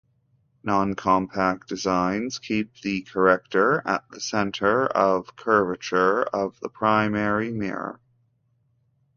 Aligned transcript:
Non-compact 0.63 1.67
designs 1.69 2.39
keep 2.39 2.73
the 2.81 3.03
corrector 3.03 3.83
at 3.85 4.03
the 4.09 4.19
center 4.19 4.87
of 4.87 5.35
curvature 5.35 6.23
of 6.23 6.59
the 6.59 6.69
primary 6.69 7.51
mirror. 7.53 7.99